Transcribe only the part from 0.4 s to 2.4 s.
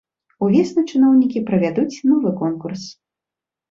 Увесну чыноўнікі правядуць новы